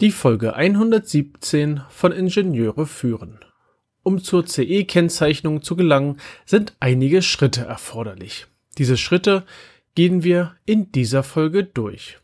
Die 0.00 0.12
Folge 0.12 0.54
117 0.54 1.82
von 1.90 2.10
Ingenieure 2.10 2.86
führen. 2.86 3.40
Um 4.02 4.24
zur 4.24 4.46
CE-Kennzeichnung 4.46 5.60
zu 5.60 5.76
gelangen, 5.76 6.16
sind 6.46 6.74
einige 6.80 7.20
Schritte 7.20 7.66
erforderlich. 7.66 8.46
Diese 8.78 8.96
Schritte 8.96 9.44
gehen 9.94 10.24
wir 10.24 10.56
in 10.64 10.90
dieser 10.90 11.22
Folge 11.22 11.64
durch. 11.64 12.16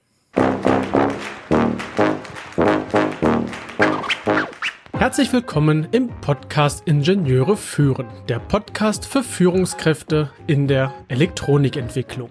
Herzlich 4.93 5.34
willkommen 5.34 5.86
im 5.93 6.08
Podcast 6.22 6.88
Ingenieure 6.88 7.58
führen, 7.58 8.06
der 8.30 8.38
Podcast 8.38 9.04
für 9.04 9.22
Führungskräfte 9.22 10.30
in 10.46 10.66
der 10.66 10.95
Elektronikentwicklung. 11.08 12.30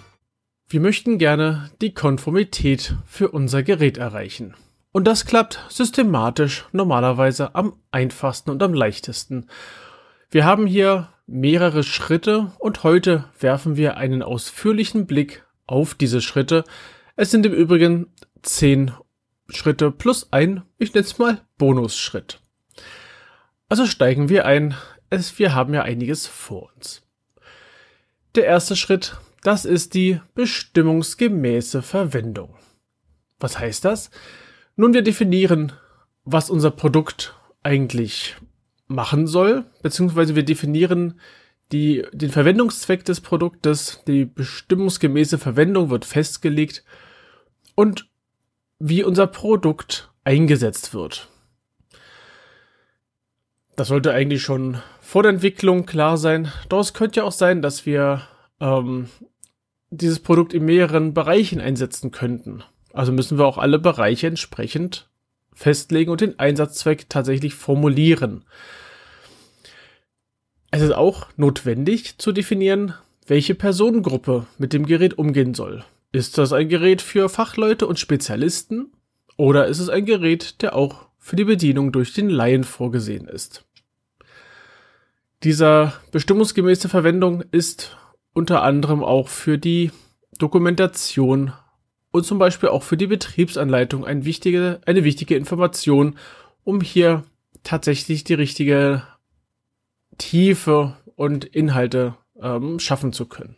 Wir 0.71 0.79
möchten 0.79 1.17
gerne 1.17 1.69
die 1.81 1.93
Konformität 1.93 2.95
für 3.05 3.31
unser 3.31 3.61
Gerät 3.61 3.97
erreichen. 3.97 4.55
Und 4.93 5.05
das 5.05 5.25
klappt 5.25 5.59
systematisch 5.67 6.63
normalerweise 6.71 7.55
am 7.55 7.73
einfachsten 7.91 8.51
und 8.51 8.63
am 8.63 8.73
leichtesten. 8.73 9.49
Wir 10.29 10.45
haben 10.45 10.65
hier 10.65 11.09
mehrere 11.27 11.83
Schritte 11.83 12.53
und 12.57 12.83
heute 12.83 13.25
werfen 13.37 13.75
wir 13.75 13.97
einen 13.97 14.23
ausführlichen 14.23 15.07
Blick 15.07 15.43
auf 15.67 15.93
diese 15.93 16.21
Schritte. 16.21 16.63
Es 17.17 17.31
sind 17.31 17.45
im 17.45 17.53
Übrigen 17.53 18.07
zehn 18.41 18.91
Schritte 19.49 19.91
plus 19.91 20.31
ein, 20.31 20.63
ich 20.77 20.93
nenne 20.93 21.05
es 21.05 21.17
mal 21.17 21.41
Bonusschritt. 21.57 22.39
Also 23.67 23.85
steigen 23.85 24.29
wir 24.29 24.45
ein. 24.45 24.75
Es, 25.09 25.37
wir 25.37 25.53
haben 25.53 25.73
ja 25.73 25.81
einiges 25.81 26.27
vor 26.27 26.71
uns. 26.73 27.01
Der 28.35 28.45
erste 28.45 28.77
Schritt 28.77 29.17
das 29.43 29.65
ist 29.65 29.93
die 29.93 30.19
bestimmungsgemäße 30.35 31.81
Verwendung. 31.81 32.55
Was 33.39 33.57
heißt 33.57 33.85
das? 33.85 34.11
Nun, 34.75 34.93
wir 34.93 35.01
definieren, 35.01 35.73
was 36.23 36.49
unser 36.49 36.71
Produkt 36.71 37.35
eigentlich 37.63 38.35
machen 38.87 39.27
soll, 39.27 39.65
beziehungsweise 39.81 40.35
wir 40.35 40.43
definieren 40.43 41.19
die, 41.71 42.05
den 42.11 42.29
Verwendungszweck 42.29 43.05
des 43.05 43.21
Produktes, 43.21 44.03
die 44.05 44.25
bestimmungsgemäße 44.25 45.37
Verwendung 45.37 45.89
wird 45.89 46.05
festgelegt 46.05 46.83
und 47.75 48.09
wie 48.79 49.03
unser 49.03 49.27
Produkt 49.27 50.11
eingesetzt 50.23 50.93
wird. 50.93 51.29
Das 53.75 53.87
sollte 53.87 54.11
eigentlich 54.11 54.43
schon 54.43 54.81
vor 54.99 55.23
der 55.23 55.31
Entwicklung 55.31 55.85
klar 55.85 56.17
sein. 56.17 56.51
Es 56.71 56.93
könnte 56.93 57.21
ja 57.21 57.23
auch 57.23 57.31
sein, 57.31 57.61
dass 57.61 57.85
wir 57.85 58.23
ähm, 58.59 59.09
dieses 59.91 60.19
Produkt 60.19 60.53
in 60.53 60.65
mehreren 60.65 61.13
Bereichen 61.13 61.59
einsetzen 61.59 62.11
könnten. 62.11 62.63
Also 62.93 63.11
müssen 63.11 63.37
wir 63.37 63.45
auch 63.45 63.57
alle 63.57 63.77
Bereiche 63.77 64.27
entsprechend 64.27 65.09
festlegen 65.53 66.09
und 66.09 66.21
den 66.21 66.39
Einsatzzweck 66.39 67.09
tatsächlich 67.09 67.53
formulieren. 67.53 68.45
Es 70.71 70.81
ist 70.81 70.93
auch 70.93 71.27
notwendig 71.35 72.17
zu 72.17 72.31
definieren, 72.31 72.93
welche 73.27 73.53
Personengruppe 73.53 74.47
mit 74.57 74.73
dem 74.73 74.85
Gerät 74.85 75.17
umgehen 75.17 75.53
soll. 75.53 75.83
Ist 76.13 76.37
das 76.37 76.53
ein 76.53 76.69
Gerät 76.69 77.01
für 77.01 77.29
Fachleute 77.29 77.85
und 77.85 77.99
Spezialisten 77.99 78.93
oder 79.37 79.67
ist 79.67 79.79
es 79.79 79.89
ein 79.89 80.05
Gerät, 80.05 80.61
der 80.61 80.75
auch 80.75 81.07
für 81.17 81.35
die 81.35 81.43
Bedienung 81.43 81.91
durch 81.91 82.13
den 82.13 82.29
Laien 82.29 82.63
vorgesehen 82.63 83.27
ist? 83.27 83.65
Dieser 85.43 85.93
bestimmungsgemäße 86.11 86.87
Verwendung 86.87 87.43
ist 87.51 87.97
unter 88.33 88.63
anderem 88.63 89.03
auch 89.03 89.27
für 89.27 89.57
die 89.57 89.91
Dokumentation 90.37 91.53
und 92.11 92.25
zum 92.25 92.39
Beispiel 92.39 92.69
auch 92.69 92.83
für 92.83 92.97
die 92.97 93.07
Betriebsanleitung 93.07 94.05
ein 94.05 94.25
wichtige, 94.25 94.81
eine 94.85 95.03
wichtige 95.03 95.35
Information, 95.35 96.17
um 96.63 96.81
hier 96.81 97.23
tatsächlich 97.63 98.23
die 98.23 98.33
richtige 98.33 99.03
Tiefe 100.17 100.97
und 101.15 101.45
Inhalte 101.45 102.15
ähm, 102.41 102.79
schaffen 102.79 103.13
zu 103.13 103.25
können. 103.25 103.55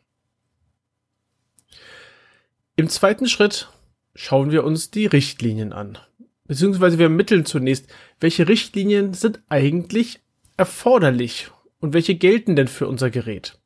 Im 2.76 2.90
zweiten 2.90 3.28
Schritt 3.28 3.70
schauen 4.16 4.52
wir 4.52 4.64
uns 4.64 4.92
die 4.92 5.06
Richtlinien 5.06 5.74
an. 5.74 5.98
Beziehungsweise 6.46 6.98
wir 6.98 7.06
ermitteln 7.06 7.46
zunächst, 7.46 7.88
welche 8.20 8.48
Richtlinien 8.48 9.14
sind 9.14 9.42
eigentlich 9.48 10.20
erforderlich 10.58 11.50
und 11.80 11.94
welche 11.94 12.16
gelten 12.16 12.56
denn 12.56 12.68
für 12.68 12.88
unser 12.88 13.10
Gerät. 13.10 13.60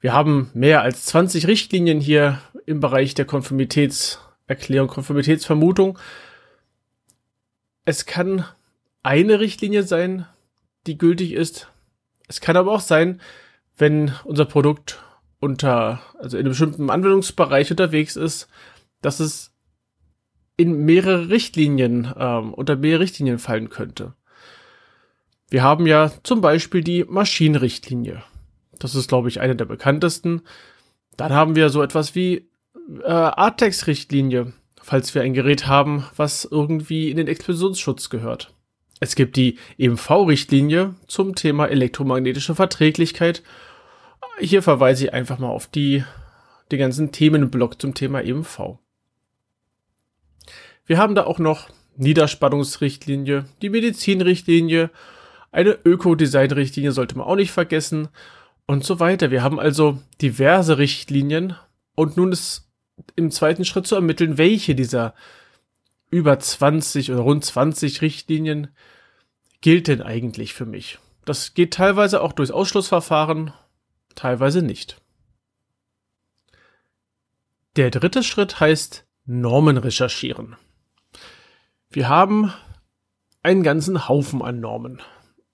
Wir 0.00 0.12
haben 0.12 0.50
mehr 0.54 0.82
als 0.82 1.06
20 1.06 1.46
Richtlinien 1.46 2.00
hier 2.00 2.40
im 2.66 2.80
Bereich 2.80 3.14
der 3.14 3.24
Konformitätserklärung, 3.24 4.88
Konformitätsvermutung. 4.88 5.98
Es 7.84 8.04
kann 8.04 8.44
eine 9.02 9.40
Richtlinie 9.40 9.84
sein, 9.84 10.26
die 10.86 10.98
gültig 10.98 11.32
ist. 11.32 11.68
Es 12.28 12.40
kann 12.40 12.56
aber 12.56 12.72
auch 12.72 12.80
sein, 12.80 13.20
wenn 13.76 14.12
unser 14.24 14.44
Produkt 14.44 15.02
unter, 15.38 16.00
also 16.18 16.36
in 16.36 16.42
einem 16.42 16.50
bestimmten 16.50 16.90
Anwendungsbereich 16.90 17.70
unterwegs 17.70 18.16
ist, 18.16 18.48
dass 19.00 19.20
es 19.20 19.52
in 20.56 20.84
mehrere 20.84 21.28
Richtlinien, 21.28 22.12
ähm, 22.18 22.54
unter 22.54 22.76
mehrere 22.76 23.00
Richtlinien 23.00 23.38
fallen 23.38 23.68
könnte. 23.68 24.14
Wir 25.48 25.62
haben 25.62 25.86
ja 25.86 26.10
zum 26.22 26.40
Beispiel 26.40 26.82
die 26.82 27.04
Maschinenrichtlinie. 27.04 28.22
Das 28.78 28.94
ist, 28.94 29.08
glaube 29.08 29.28
ich, 29.28 29.40
eine 29.40 29.56
der 29.56 29.64
bekanntesten. 29.64 30.42
Dann 31.16 31.32
haben 31.32 31.56
wir 31.56 31.70
so 31.70 31.82
etwas 31.82 32.14
wie 32.14 32.48
äh, 33.02 33.10
Artex-Richtlinie, 33.10 34.52
falls 34.82 35.14
wir 35.14 35.22
ein 35.22 35.34
Gerät 35.34 35.66
haben, 35.66 36.06
was 36.16 36.44
irgendwie 36.44 37.10
in 37.10 37.16
den 37.16 37.28
Explosionsschutz 37.28 38.10
gehört. 38.10 38.52
Es 39.00 39.14
gibt 39.14 39.36
die 39.36 39.58
EMV-Richtlinie 39.78 40.94
zum 41.06 41.34
Thema 41.34 41.66
elektromagnetische 41.66 42.54
Verträglichkeit. 42.54 43.42
Hier 44.38 44.62
verweise 44.62 45.04
ich 45.04 45.12
einfach 45.12 45.38
mal 45.38 45.48
auf 45.48 45.66
die, 45.66 46.04
den 46.72 46.78
ganzen 46.78 47.12
Themenblock 47.12 47.80
zum 47.80 47.94
Thema 47.94 48.22
EMV. 48.22 48.78
Wir 50.86 50.98
haben 50.98 51.14
da 51.14 51.24
auch 51.24 51.38
noch 51.38 51.68
Niederspannungsrichtlinie, 51.96 53.46
die 53.62 53.70
Medizinrichtlinie, 53.70 54.90
eine 55.50 55.78
Ökodesign-Richtlinie 55.84 56.92
sollte 56.92 57.16
man 57.16 57.26
auch 57.26 57.36
nicht 57.36 57.50
vergessen 57.50 58.08
und 58.66 58.84
so 58.84 59.00
weiter. 59.00 59.30
Wir 59.30 59.42
haben 59.42 59.58
also 59.58 60.02
diverse 60.20 60.78
Richtlinien 60.78 61.56
und 61.94 62.16
nun 62.16 62.32
ist 62.32 62.68
im 63.14 63.30
zweiten 63.30 63.64
Schritt 63.64 63.86
zu 63.86 63.94
ermitteln, 63.94 64.38
welche 64.38 64.74
dieser 64.74 65.14
über 66.10 66.38
20 66.38 67.10
oder 67.12 67.20
rund 67.20 67.44
20 67.44 68.00
Richtlinien 68.02 68.68
gilt 69.60 69.88
denn 69.88 70.02
eigentlich 70.02 70.54
für 70.54 70.66
mich. 70.66 70.98
Das 71.24 71.54
geht 71.54 71.74
teilweise 71.74 72.22
auch 72.22 72.32
durch 72.32 72.52
Ausschlussverfahren, 72.52 73.52
teilweise 74.14 74.62
nicht. 74.62 75.00
Der 77.74 77.90
dritte 77.90 78.22
Schritt 78.22 78.60
heißt 78.60 79.06
Normen 79.26 79.76
recherchieren. 79.76 80.56
Wir 81.90 82.08
haben 82.08 82.52
einen 83.42 83.62
ganzen 83.62 84.08
Haufen 84.08 84.40
an 84.40 84.60
Normen. 84.60 85.02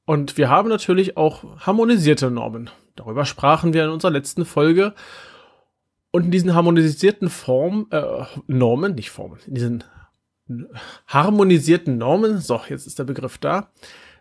Und 0.04 0.36
wir 0.36 0.48
haben 0.48 0.68
natürlich 0.68 1.16
auch 1.16 1.44
harmonisierte 1.64 2.30
Normen. 2.30 2.70
Darüber 2.96 3.24
sprachen 3.24 3.72
wir 3.72 3.84
in 3.84 3.90
unserer 3.90 4.10
letzten 4.10 4.44
Folge. 4.44 4.94
Und 6.10 6.26
in 6.26 6.30
diesen 6.30 6.54
harmonisierten 6.54 7.30
Form, 7.30 7.86
äh, 7.90 8.24
Normen, 8.46 8.94
nicht 8.94 9.10
Formen, 9.10 9.38
in 9.46 9.54
diesen 9.54 9.84
harmonisierten 11.06 11.96
Normen, 11.96 12.38
so, 12.38 12.60
jetzt 12.68 12.86
ist 12.86 12.98
der 12.98 13.04
Begriff 13.04 13.38
da, 13.38 13.70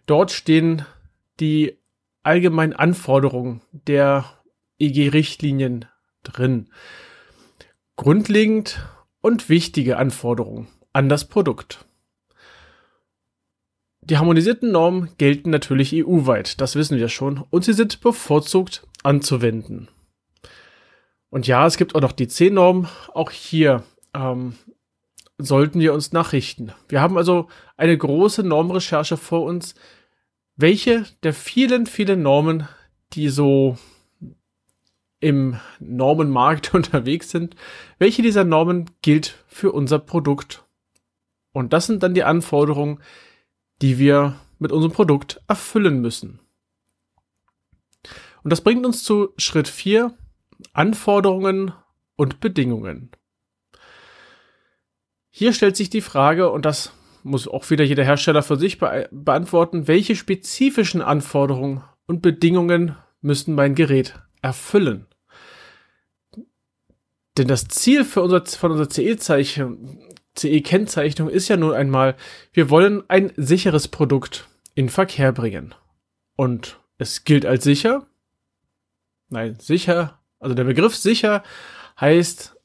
dort 0.05 0.31
stehen 0.31 0.85
die 1.39 1.77
allgemeinen 2.23 2.73
Anforderungen 2.73 3.61
der 3.71 4.25
EG-Richtlinien 4.79 5.85
drin. 6.23 6.69
Grundlegend 7.95 8.79
und 9.21 9.49
wichtige 9.49 9.97
Anforderungen 9.97 10.67
an 10.93 11.09
das 11.09 11.27
Produkt. 11.27 11.85
Die 14.03 14.17
harmonisierten 14.17 14.71
Normen 14.71 15.09
gelten 15.17 15.51
natürlich 15.51 15.93
EU-weit, 15.93 16.59
das 16.59 16.75
wissen 16.75 16.97
wir 16.97 17.07
schon, 17.07 17.43
und 17.49 17.63
sie 17.63 17.73
sind 17.73 18.01
bevorzugt 18.01 18.87
anzuwenden. 19.03 19.89
Und 21.29 21.47
ja, 21.47 21.65
es 21.65 21.77
gibt 21.77 21.95
auch 21.95 22.01
noch 22.01 22.11
die 22.11 22.27
C-Norm. 22.27 22.87
Auch 23.13 23.31
hier 23.31 23.83
ähm, 24.13 24.55
sollten 25.37 25.79
wir 25.79 25.93
uns 25.93 26.11
nachrichten. 26.11 26.73
Wir 26.89 27.01
haben 27.01 27.17
also 27.17 27.47
eine 27.77 27.97
große 27.97 28.43
Normrecherche 28.43 29.17
vor 29.17 29.43
uns. 29.43 29.75
Welche 30.57 31.05
der 31.23 31.33
vielen, 31.33 31.85
vielen 31.85 32.21
Normen, 32.21 32.67
die 33.13 33.29
so 33.29 33.77
im 35.21 35.57
Normenmarkt 35.79 36.73
unterwegs 36.73 37.29
sind, 37.29 37.55
welche 37.97 38.21
dieser 38.21 38.43
Normen 38.43 38.89
gilt 39.01 39.37
für 39.47 39.71
unser 39.71 39.99
Produkt? 39.99 40.65
Und 41.53 41.71
das 41.71 41.85
sind 41.85 42.03
dann 42.03 42.13
die 42.13 42.23
Anforderungen, 42.23 42.99
die 43.81 43.97
wir 43.97 44.35
mit 44.59 44.71
unserem 44.71 44.93
Produkt 44.93 45.41
erfüllen 45.47 46.01
müssen. 46.01 46.39
Und 48.43 48.51
das 48.51 48.61
bringt 48.61 48.85
uns 48.85 49.03
zu 49.03 49.33
Schritt 49.37 49.67
4, 49.67 50.13
Anforderungen 50.73 51.73
und 52.15 52.39
Bedingungen. 52.39 53.11
Hier 55.29 55.53
stellt 55.53 55.75
sich 55.75 55.89
die 55.89 56.01
Frage, 56.01 56.51
und 56.51 56.65
das 56.65 56.93
muss 57.23 57.47
auch 57.47 57.69
wieder 57.69 57.83
jeder 57.83 58.03
Hersteller 58.03 58.43
für 58.43 58.57
sich 58.57 58.77
be 58.79 59.07
beantworten, 59.11 59.87
welche 59.87 60.15
spezifischen 60.15 61.01
Anforderungen 61.01 61.83
und 62.07 62.21
Bedingungen 62.21 62.95
müssen 63.21 63.55
mein 63.55 63.75
Gerät 63.75 64.19
erfüllen? 64.41 65.05
Denn 67.37 67.47
das 67.47 67.67
Ziel 67.67 68.03
für 68.03 68.21
unser, 68.21 68.45
von 68.45 68.71
unserer 68.71 68.89
CE-Zeichen, 68.89 69.99
CE-Kennzeichnung 70.35 71.29
ist 71.29 71.47
ja 71.47 71.57
nun 71.57 71.73
einmal, 71.73 72.15
wir 72.53 72.69
wollen 72.69 73.03
ein 73.09 73.31
sicheres 73.35 73.87
Produkt 73.87 74.47
in 74.75 74.89
Verkehr 74.89 75.31
bringen. 75.31 75.75
Und 76.35 76.79
es 76.97 77.23
gilt 77.23 77.45
als 77.45 77.63
sicher. 77.63 78.07
Nein, 79.29 79.57
sicher. 79.59 80.19
Also 80.39 80.55
der 80.55 80.63
Begriff 80.63 80.95
sicher 80.95 81.43
heißt, 81.99 82.55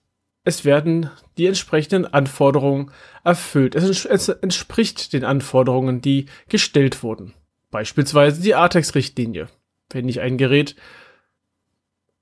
es 0.44 0.64
werden 0.64 1.10
die 1.36 1.46
entsprechenden 1.46 2.06
Anforderungen 2.06 2.92
erfüllt. 3.24 3.74
Es, 3.74 4.28
entspricht 4.28 5.12
den 5.12 5.24
Anforderungen, 5.24 6.00
die 6.00 6.26
gestellt 6.48 7.02
wurden. 7.02 7.34
Beispielsweise 7.70 8.40
die 8.40 8.54
ATEX-Richtlinie. 8.54 9.48
Wenn 9.90 10.08
ich 10.08 10.20
ein 10.20 10.38
Gerät 10.38 10.76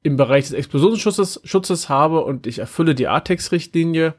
im 0.03 0.17
Bereich 0.17 0.45
des 0.45 0.55
Explosionsschutzes 0.55 1.41
Schutzes 1.45 1.89
habe 1.89 2.25
und 2.25 2.47
ich 2.47 2.59
erfülle 2.59 2.95
die 2.95 3.09
ATEX-Richtlinie, 3.09 4.15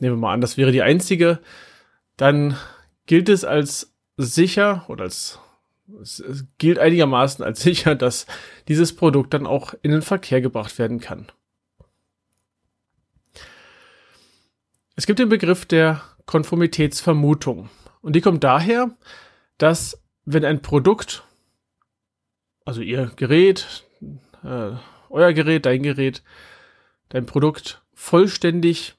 nehmen 0.00 0.16
wir 0.16 0.20
mal 0.20 0.32
an, 0.32 0.40
das 0.40 0.56
wäre 0.56 0.72
die 0.72 0.82
einzige, 0.82 1.40
dann 2.16 2.56
gilt 3.06 3.28
es 3.28 3.44
als 3.44 3.94
sicher 4.16 4.84
oder 4.88 5.04
als 5.04 5.38
es 6.02 6.44
gilt 6.58 6.78
einigermaßen 6.78 7.44
als 7.44 7.62
sicher, 7.62 7.94
dass 7.94 8.26
dieses 8.68 8.94
Produkt 8.94 9.32
dann 9.32 9.46
auch 9.46 9.74
in 9.82 9.90
den 9.90 10.02
Verkehr 10.02 10.40
gebracht 10.40 10.78
werden 10.78 11.00
kann. 11.00 11.26
Es 14.96 15.06
gibt 15.06 15.18
den 15.18 15.28
Begriff 15.28 15.64
der 15.64 16.02
Konformitätsvermutung 16.26 17.70
und 18.02 18.16
die 18.16 18.20
kommt 18.20 18.44
daher, 18.44 18.90
dass 19.56 20.02
wenn 20.24 20.44
ein 20.44 20.60
Produkt, 20.60 21.24
also 22.64 22.82
Ihr 22.82 23.10
Gerät, 23.16 23.84
äh, 24.44 24.72
euer 25.08 25.32
Gerät, 25.32 25.64
dein 25.64 25.82
Gerät, 25.82 26.22
dein 27.08 27.24
Produkt 27.24 27.80
vollständig 27.94 28.97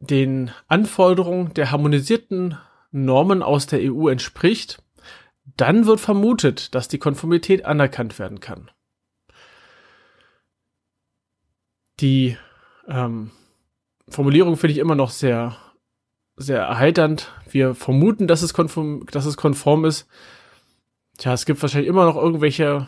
den 0.00 0.50
Anforderungen 0.66 1.54
der 1.54 1.70
harmonisierten 1.70 2.58
Normen 2.90 3.42
aus 3.42 3.66
der 3.66 3.80
EU 3.82 4.08
entspricht, 4.08 4.82
dann 5.56 5.86
wird 5.86 6.00
vermutet, 6.00 6.74
dass 6.74 6.88
die 6.88 6.98
Konformität 6.98 7.64
anerkannt 7.64 8.18
werden 8.18 8.40
kann. 8.40 8.70
Die 12.00 12.36
ähm, 12.88 13.30
Formulierung 14.08 14.56
finde 14.56 14.72
ich 14.72 14.78
immer 14.78 14.94
noch 14.94 15.10
sehr, 15.10 15.56
sehr 16.36 16.60
erheiternd. 16.60 17.30
Wir 17.48 17.74
vermuten, 17.74 18.26
dass 18.26 18.42
es, 18.42 18.54
konform, 18.54 19.04
dass 19.10 19.26
es 19.26 19.36
konform 19.36 19.84
ist. 19.84 20.08
Tja, 21.18 21.34
es 21.34 21.44
gibt 21.44 21.60
wahrscheinlich 21.60 21.88
immer 21.88 22.06
noch 22.06 22.16
irgendwelche 22.16 22.86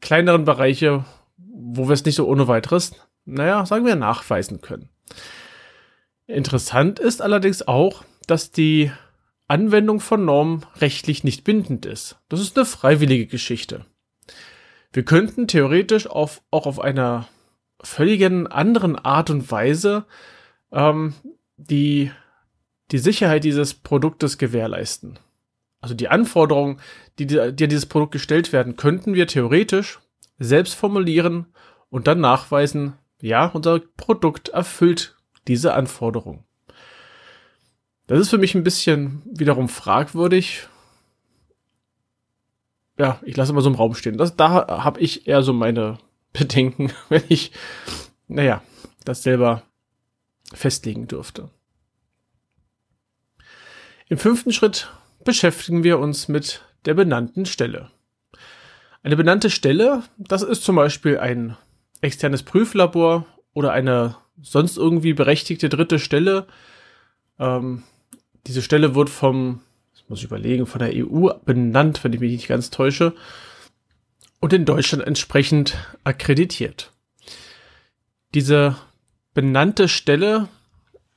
kleineren 0.00 0.46
Bereiche, 0.46 1.04
wo 1.36 1.86
wir 1.86 1.92
es 1.92 2.04
nicht 2.04 2.14
so 2.14 2.26
ohne 2.26 2.48
weiteres, 2.48 2.92
naja, 3.26 3.66
sagen 3.66 3.84
wir, 3.84 3.96
nachweisen 3.96 4.62
können. 4.62 4.88
Interessant 6.26 6.98
ist 6.98 7.20
allerdings 7.20 7.66
auch, 7.66 8.04
dass 8.26 8.50
die 8.50 8.90
Anwendung 9.46 10.00
von 10.00 10.24
Normen 10.24 10.64
rechtlich 10.76 11.22
nicht 11.22 11.44
bindend 11.44 11.84
ist. 11.84 12.16
Das 12.28 12.40
ist 12.40 12.56
eine 12.56 12.64
freiwillige 12.64 13.26
Geschichte. 13.26 13.84
Wir 14.92 15.04
könnten 15.04 15.48
theoretisch 15.48 16.06
auf, 16.06 16.40
auch 16.50 16.66
auf 16.66 16.80
einer 16.80 17.28
völligen 17.82 18.46
anderen 18.46 18.96
Art 18.96 19.28
und 19.28 19.50
Weise 19.50 20.06
ähm, 20.72 21.14
die, 21.56 22.10
die 22.90 22.98
Sicherheit 22.98 23.44
dieses 23.44 23.74
Produktes 23.74 24.38
gewährleisten. 24.38 25.18
Also 25.80 25.94
die 25.94 26.08
Anforderungen, 26.08 26.80
die, 27.18 27.26
die 27.26 27.38
an 27.38 27.56
dieses 27.56 27.86
Produkt 27.86 28.12
gestellt 28.12 28.52
werden, 28.52 28.76
könnten 28.76 29.12
wir 29.12 29.26
theoretisch 29.26 30.00
selbst 30.38 30.74
formulieren 30.74 31.46
und 31.90 32.06
dann 32.06 32.20
nachweisen, 32.20 32.94
ja, 33.20 33.46
unser 33.46 33.80
Produkt 33.80 34.48
erfüllt 34.48 35.16
diese 35.48 35.74
Anforderung. 35.74 36.44
Das 38.06 38.20
ist 38.20 38.30
für 38.30 38.38
mich 38.38 38.54
ein 38.54 38.64
bisschen 38.64 39.22
wiederum 39.24 39.68
fragwürdig. 39.68 40.68
Ja, 42.98 43.20
ich 43.24 43.36
lasse 43.36 43.52
mal 43.52 43.62
so 43.62 43.70
im 43.70 43.76
Raum 43.76 43.94
stehen. 43.94 44.18
Das, 44.18 44.36
da 44.36 44.66
habe 44.84 45.00
ich 45.00 45.26
eher 45.26 45.42
so 45.42 45.52
meine 45.52 45.98
Bedenken, 46.32 46.92
wenn 47.08 47.22
ich, 47.28 47.52
naja, 48.28 48.62
das 49.04 49.22
selber 49.22 49.62
festlegen 50.52 51.06
dürfte. 51.06 51.50
Im 54.08 54.18
fünften 54.18 54.52
Schritt 54.52 54.90
beschäftigen 55.24 55.84
wir 55.84 55.98
uns 55.98 56.28
mit 56.28 56.62
der 56.84 56.94
benannten 56.94 57.46
Stelle. 57.46 57.90
Eine 59.02 59.16
benannte 59.16 59.50
Stelle, 59.50 60.02
das 60.18 60.42
ist 60.42 60.64
zum 60.64 60.76
Beispiel 60.76 61.18
ein 61.18 61.56
externes 62.00 62.42
Prüflabor 62.42 63.26
oder 63.54 63.72
eine 63.72 64.16
sonst 64.42 64.76
irgendwie 64.76 65.14
berechtigte 65.14 65.68
dritte 65.68 65.98
Stelle. 65.98 66.46
Ähm, 67.38 67.84
diese 68.46 68.62
Stelle 68.62 68.94
wird 68.94 69.08
vom, 69.08 69.60
das 69.92 70.04
muss 70.08 70.18
ich 70.18 70.26
überlegen, 70.26 70.66
von 70.66 70.80
der 70.80 70.92
EU 70.94 71.30
benannt, 71.44 72.04
wenn 72.04 72.12
ich 72.12 72.20
mich 72.20 72.32
nicht 72.32 72.48
ganz 72.48 72.70
täusche, 72.70 73.14
und 74.40 74.52
in 74.52 74.66
Deutschland 74.66 75.06
entsprechend 75.06 75.78
akkreditiert. 76.02 76.92
Diese 78.34 78.76
benannte 79.32 79.88
Stelle, 79.88 80.48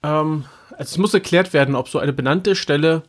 ähm, 0.04 0.46
also 0.72 0.84
es 0.84 0.98
muss 0.98 1.14
erklärt 1.14 1.52
werden, 1.52 1.76
ob 1.76 1.90
so 1.90 2.00
eine 2.00 2.14
benannte 2.14 2.56
Stelle 2.56 3.04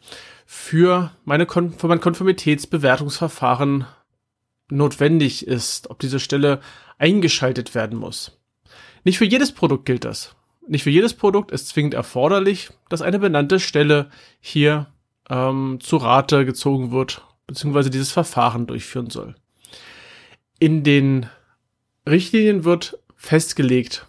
für, 0.47 1.13
meine 1.25 1.47
Kon 1.47 1.73
für 1.75 1.89
mein 1.89 2.01
Konformitätsbewertungsverfahren 2.01 3.87
notwendig 4.71 5.47
ist, 5.47 5.91
ob 5.91 5.99
diese 5.99 6.21
Stelle 6.21 6.61
eingeschaltet 6.99 7.75
werden 7.75 7.99
muss. 7.99 8.38
Nicht 9.09 9.17
für 9.17 9.25
jedes 9.25 9.53
Produkt 9.53 9.87
gilt 9.87 10.05
das. 10.05 10.37
Nicht 10.67 10.83
für 10.83 10.91
jedes 10.91 11.15
Produkt 11.15 11.51
ist 11.51 11.69
zwingend 11.69 11.95
erforderlich, 11.95 12.69
dass 12.91 13.01
eine 13.01 13.19
benannte 13.19 13.59
Stelle 13.59 14.11
hier 14.39 14.93
ähm, 15.31 15.79
zu 15.81 15.97
Rate 15.97 16.45
gezogen 16.45 16.91
wird, 16.91 17.25
beziehungsweise 17.47 17.89
dieses 17.89 18.13
Verfahren 18.13 18.67
durchführen 18.67 19.09
soll. 19.09 19.35
In 20.59 20.85
den 20.85 21.25
Richtlinien 22.07 22.65
wird 22.65 22.99
festgelegt, 23.17 24.07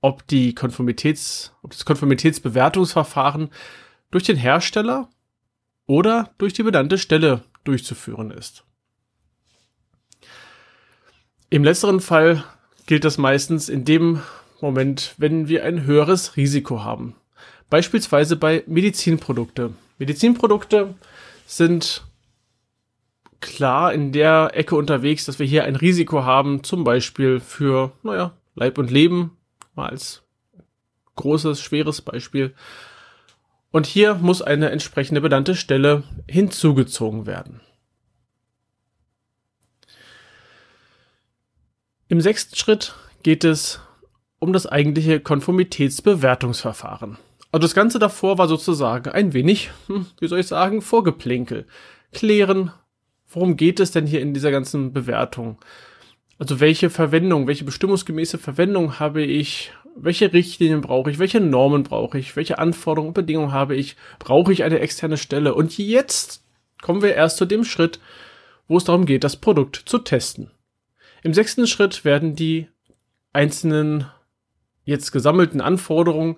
ob 0.00 0.26
die 0.26 0.54
Konformitäts, 0.54 1.52
ob 1.60 1.72
das 1.72 1.84
Konformitätsbewertungsverfahren 1.84 3.50
durch 4.10 4.24
den 4.24 4.38
Hersteller 4.38 5.10
oder 5.84 6.30
durch 6.38 6.54
die 6.54 6.62
benannte 6.62 6.96
Stelle 6.96 7.44
durchzuführen 7.64 8.30
ist. 8.30 8.64
Im 11.50 11.62
letzteren 11.62 12.00
Fall 12.00 12.42
gilt 12.86 13.04
das 13.04 13.18
meistens 13.18 13.68
in 13.68 13.84
dem 13.84 14.20
Moment, 14.60 15.14
wenn 15.18 15.48
wir 15.48 15.64
ein 15.64 15.84
höheres 15.84 16.36
Risiko 16.36 16.84
haben. 16.84 17.14
Beispielsweise 17.70 18.36
bei 18.36 18.62
Medizinprodukte. 18.66 19.72
Medizinprodukte 19.98 20.94
sind 21.46 22.04
klar 23.40 23.92
in 23.92 24.12
der 24.12 24.52
Ecke 24.54 24.74
unterwegs, 24.74 25.26
dass 25.26 25.38
wir 25.38 25.46
hier 25.46 25.64
ein 25.64 25.76
Risiko 25.76 26.24
haben, 26.24 26.64
zum 26.64 26.84
Beispiel 26.84 27.40
für, 27.40 27.92
naja, 28.02 28.32
Leib 28.54 28.78
und 28.78 28.90
Leben, 28.90 29.36
mal 29.74 29.90
als 29.90 30.22
großes, 31.16 31.60
schweres 31.60 32.00
Beispiel. 32.00 32.54
Und 33.70 33.86
hier 33.86 34.14
muss 34.14 34.40
eine 34.40 34.70
entsprechende 34.70 35.20
benannte 35.20 35.56
Stelle 35.56 36.04
hinzugezogen 36.28 37.26
werden. 37.26 37.60
Im 42.14 42.20
sechsten 42.20 42.54
Schritt 42.54 42.94
geht 43.24 43.42
es 43.42 43.80
um 44.38 44.52
das 44.52 44.68
eigentliche 44.68 45.18
Konformitätsbewertungsverfahren. 45.18 47.18
Also 47.50 47.62
das 47.62 47.74
Ganze 47.74 47.98
davor 47.98 48.38
war 48.38 48.46
sozusagen 48.46 49.10
ein 49.10 49.32
wenig, 49.32 49.72
hm, 49.88 50.06
wie 50.20 50.28
soll 50.28 50.38
ich 50.38 50.46
sagen, 50.46 50.80
Vorgeplänkel. 50.80 51.66
Klären, 52.12 52.70
worum 53.28 53.56
geht 53.56 53.80
es 53.80 53.90
denn 53.90 54.06
hier 54.06 54.20
in 54.20 54.32
dieser 54.32 54.52
ganzen 54.52 54.92
Bewertung? 54.92 55.58
Also 56.38 56.60
welche 56.60 56.88
Verwendung, 56.88 57.48
welche 57.48 57.64
bestimmungsgemäße 57.64 58.38
Verwendung 58.38 59.00
habe 59.00 59.24
ich 59.24 59.72
welche 59.96 60.32
Richtlinien 60.32 60.82
brauche 60.82 61.10
ich, 61.10 61.18
welche 61.18 61.40
Normen 61.40 61.82
brauche 61.82 62.16
ich, 62.16 62.36
welche 62.36 62.60
Anforderungen 62.60 63.08
und 63.08 63.14
Bedingungen 63.14 63.50
habe 63.50 63.74
ich, 63.74 63.96
brauche 64.20 64.52
ich 64.52 64.62
eine 64.62 64.78
externe 64.78 65.16
Stelle. 65.16 65.56
Und 65.56 65.76
jetzt 65.78 66.44
kommen 66.80 67.02
wir 67.02 67.16
erst 67.16 67.38
zu 67.38 67.44
dem 67.44 67.64
Schritt, 67.64 67.98
wo 68.68 68.76
es 68.76 68.84
darum 68.84 69.04
geht, 69.04 69.24
das 69.24 69.34
Produkt 69.34 69.82
zu 69.84 69.98
testen. 69.98 70.52
Im 71.24 71.32
sechsten 71.32 71.66
Schritt 71.66 72.04
werden 72.04 72.36
die 72.36 72.68
einzelnen 73.32 74.06
jetzt 74.84 75.10
gesammelten 75.10 75.62
Anforderungen 75.62 76.36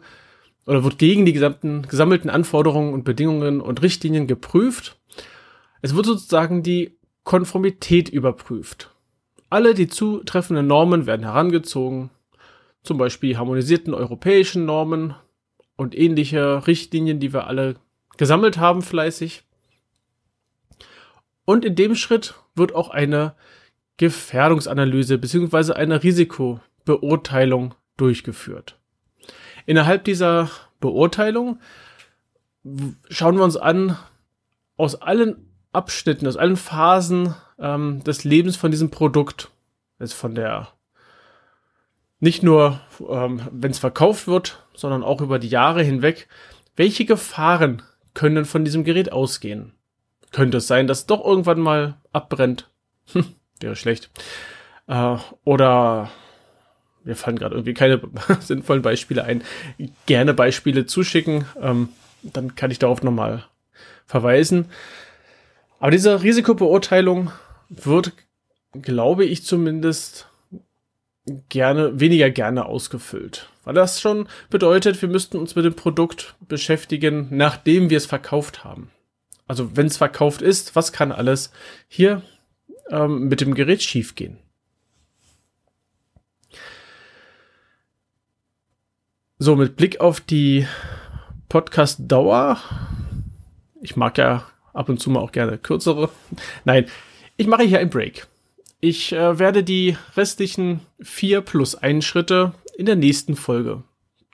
oder 0.65 0.85
wird 0.85 0.99
gegen 0.99 1.27
die 1.27 1.33
gesamten 1.33 1.83
gesammelten 1.83 2.31
Anforderungen 2.31 2.95
und 2.95 3.03
Bedingungen 3.03 3.61
und 3.61 3.83
Richtlinien 3.83 4.29
geprüft. 4.29 4.97
Es 5.83 5.97
wird 5.97 6.07
sozusagen 6.07 6.63
die 6.63 6.97
Konformität 7.25 8.09
überprüft. 8.09 8.95
Alle 9.51 9.75
die 9.75 9.89
zutreffenden 9.89 10.69
Normen 10.69 11.07
werden 11.07 11.25
herangezogen, 11.25 12.11
zum 12.85 12.97
Beispiel 12.97 13.37
harmonisierten 13.37 13.93
europäischen 13.93 14.67
Normen 14.67 15.17
und 15.75 15.99
ähnliche 15.99 16.65
Richtlinien, 16.69 17.19
die 17.19 17.33
wir 17.33 17.49
alle 17.49 17.75
gesammelt 18.19 18.59
haben 18.59 18.83
fleißig. 18.83 19.43
Und 21.45 21.65
in 21.65 21.75
dem 21.75 21.97
Schritt 21.97 22.35
wird 22.55 22.73
auch 22.73 22.91
eine 22.91 23.35
Gefährdungsanalyse 23.97 25.19
bzw. 25.19 25.73
eine 25.73 26.03
Risikobeurteilung 26.03 27.75
durchgeführt. 27.97 28.79
Innerhalb 29.65 30.05
dieser 30.05 30.51
Beurteilung 30.81 31.59
schauen 33.09 33.37
wir 33.37 33.45
uns 33.45 33.57
an, 33.57 33.97
aus 34.77 34.95
allen 34.97 35.51
Abschnitten, 35.73 36.27
aus 36.27 36.37
allen 36.37 36.57
Phasen 36.57 37.35
ähm, 37.59 38.03
des 38.05 38.25
Lebens 38.25 38.57
von 38.57 38.71
diesem 38.71 38.91
Produkt, 38.91 39.51
also 39.99 40.15
von 40.15 40.35
der 40.35 40.69
nicht 42.19 42.43
nur, 42.43 42.81
ähm, 43.09 43.43
wenn 43.51 43.71
es 43.71 43.79
verkauft 43.79 44.27
wird, 44.27 44.65
sondern 44.75 45.03
auch 45.03 45.21
über 45.21 45.39
die 45.39 45.49
Jahre 45.49 45.83
hinweg, 45.83 46.29
welche 46.75 47.05
Gefahren 47.05 47.83
können 48.15 48.45
von 48.45 48.65
diesem 48.65 48.85
Gerät 48.85 49.13
ausgehen? 49.13 49.73
Könnte 50.33 50.59
es 50.59 50.67
sein, 50.67 50.87
dass 50.87 51.01
es 51.01 51.07
doch 51.07 51.25
irgendwann 51.25 51.61
mal 51.61 52.01
abbrennt? 52.13 52.71
Wäre 53.61 53.77
schlecht. 53.77 54.11
Äh, 54.87 55.17
oder 55.45 56.11
mir 57.05 57.17
fallen 57.17 57.39
gerade 57.39 57.55
irgendwie 57.55 57.75
keine 57.75 58.01
sinnvollen 58.41 58.83
Beispiele 58.83 59.25
ein. 59.25 59.43
Gerne 60.07 60.35
Beispiele 60.35 60.87
zuschicken, 60.87 61.45
ähm, 61.61 61.89
dann 62.23 62.55
kann 62.55 62.71
ich 62.71 62.79
darauf 62.79 63.03
nochmal 63.03 63.45
verweisen. 64.05 64.67
Aber 65.79 65.91
diese 65.91 66.23
Risikobeurteilung 66.23 67.31
wird, 67.69 68.13
glaube 68.73 69.25
ich 69.25 69.45
zumindest, 69.45 70.29
gerne, 71.49 71.99
weniger 72.01 72.31
gerne 72.31 72.67
ausgefüllt. 72.67 73.49
Weil 73.65 73.75
das 73.75 74.01
schon 74.01 74.29
bedeutet, 74.49 75.01
wir 75.03 75.09
müssten 75.09 75.39
uns 75.39 75.57
mit 75.57 75.65
dem 75.65 75.75
Produkt 75.75 76.37
beschäftigen, 76.49 77.29
nachdem 77.31 77.91
wir 77.91 77.97
es 77.97 78.07
verkauft 78.07 78.65
haben. 78.65 78.91
Also 79.49 79.77
wenn 79.77 79.87
es 79.87 79.97
verkauft 79.97 80.43
ist, 80.43 80.75
was 80.77 80.93
kann 80.93 81.13
alles 81.13 81.53
hier 81.89 82.23
ähm, 82.91 83.29
mit 83.29 83.41
dem 83.41 83.55
Gerät 83.55 83.83
schiefgehen? 83.83 84.39
So, 89.39 89.55
mit 89.55 89.77
Blick 89.77 90.01
auf 90.01 90.21
die 90.21 90.67
Podcast-Dauer. 91.49 92.59
Ich 93.83 93.95
mag 93.95 94.17
ja 94.17 94.47
ab 94.73 94.89
und 94.89 94.99
zu 94.99 95.11
mal 95.11 95.21
auch 95.21 95.33
gerne 95.33 95.59
kürzere. 95.59 96.11
Nein, 96.65 96.87
ich 97.37 97.47
mache 97.47 97.65
hier 97.65 97.79
einen 97.79 97.91
Break. 97.91 98.27
Ich 98.81 99.13
äh, 99.13 99.39
werde 99.39 99.63
die 99.63 99.97
restlichen 100.17 100.81
vier 101.01 101.41
plus 101.41 101.75
ein 101.75 102.03
Schritte 102.03 102.53
in 102.77 102.87
der 102.87 102.97
nächsten 102.97 103.37
Folge 103.37 103.83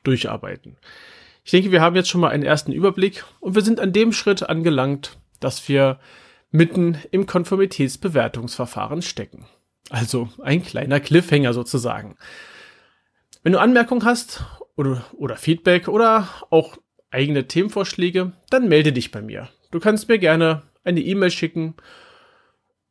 durcharbeiten. 0.05 0.77
Ich 1.45 1.51
denke, 1.51 1.73
wir 1.73 1.81
haben 1.81 1.97
jetzt 1.97 2.09
schon 2.09 2.21
mal 2.21 2.31
einen 2.31 2.45
ersten 2.45 2.73
Überblick 2.73 3.25
und 3.41 3.55
wir 3.55 3.63
sind 3.63 3.81
an 3.81 3.93
dem 3.93 4.13
Schritt 4.13 4.49
angelangt, 4.49 5.17
dass 5.41 5.69
wir 5.69 5.99
mitten 6.53 6.99
im 7.11 7.27
Konformitätsbewertungsverfahren 7.27 9.03
stecken. 9.03 9.47
Also 9.91 10.29
ein 10.43 10.63
kleiner 10.63 11.01
Cliffhanger 11.01 11.53
sozusagen. 11.53 12.17
Wenn 13.43 13.53
du 13.53 13.61
Anmerkungen 13.61 14.05
hast 14.05 14.45
oder, 14.77 15.05
oder 15.15 15.37
Feedback 15.37 15.89
oder 15.89 16.29
auch 16.51 16.77
eigene 17.11 17.49
Themenvorschläge, 17.49 18.33
dann 18.51 18.69
melde 18.69 18.93
dich 18.93 19.11
bei 19.11 19.21
mir. 19.21 19.49
Du 19.71 19.81
kannst 19.81 20.09
mir 20.09 20.19
gerne 20.19 20.63
eine 20.85 21.01
E-Mail 21.01 21.31
schicken 21.31 21.75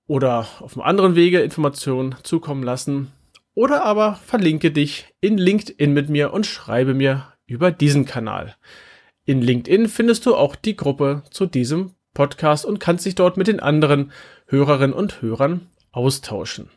oder 0.07 0.47
auf 0.59 0.75
einem 0.75 0.85
anderen 0.85 1.15
Wege 1.15 1.41
Informationen 1.41 2.15
zukommen 2.23 2.63
lassen 2.63 3.11
oder 3.53 3.83
aber 3.83 4.15
verlinke 4.25 4.71
dich 4.71 5.05
in 5.21 5.37
LinkedIn 5.37 5.93
mit 5.93 6.09
mir 6.09 6.33
und 6.33 6.45
schreibe 6.45 6.93
mir 6.93 7.33
über 7.45 7.71
diesen 7.71 8.05
Kanal. 8.05 8.55
In 9.25 9.41
LinkedIn 9.41 9.87
findest 9.87 10.25
du 10.25 10.35
auch 10.35 10.55
die 10.55 10.75
Gruppe 10.75 11.23
zu 11.29 11.45
diesem 11.45 11.95
Podcast 12.13 12.65
und 12.65 12.79
kannst 12.79 13.05
dich 13.05 13.15
dort 13.15 13.37
mit 13.37 13.47
den 13.47 13.59
anderen 13.59 14.11
Hörerinnen 14.47 14.95
und 14.95 15.21
Hörern 15.21 15.69
austauschen. 15.91 16.69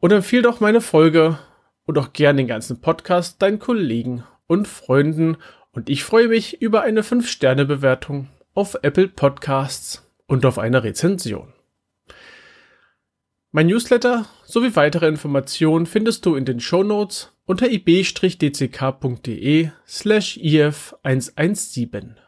Und 0.00 0.12
empfehle 0.12 0.42
doch 0.42 0.60
meine 0.60 0.80
Folge 0.80 1.38
und 1.84 1.98
auch 1.98 2.12
gern 2.12 2.36
den 2.36 2.46
ganzen 2.46 2.80
Podcast 2.80 3.42
deinen 3.42 3.58
Kollegen 3.58 4.24
und 4.46 4.68
Freunden 4.68 5.38
und 5.72 5.88
ich 5.88 6.04
freue 6.04 6.28
mich 6.28 6.60
über 6.60 6.82
eine 6.82 7.02
5-Sterne-Bewertung 7.02 8.28
auf 8.54 8.78
Apple 8.82 9.08
Podcasts 9.08 10.04
und 10.26 10.44
auf 10.44 10.58
eine 10.58 10.84
Rezension. 10.84 11.52
Mein 13.50 13.68
Newsletter 13.68 14.26
sowie 14.44 14.76
weitere 14.76 15.08
Informationen 15.08 15.86
findest 15.86 16.26
du 16.26 16.34
in 16.34 16.44
den 16.44 16.60
Show 16.60 16.82
Notes 16.82 17.32
unter 17.46 17.70
ib-dck.de 17.70 19.70
slash 19.86 20.36
if117. 20.36 22.27